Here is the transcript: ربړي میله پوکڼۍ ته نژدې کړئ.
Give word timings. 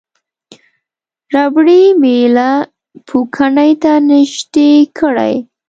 ربړي 1.33 1.83
میله 2.01 2.51
پوکڼۍ 3.07 3.71
ته 3.83 3.91
نژدې 4.09 4.71
کړئ. 4.97 5.33